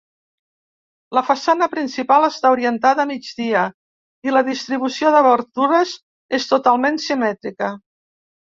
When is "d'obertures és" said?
5.17-6.51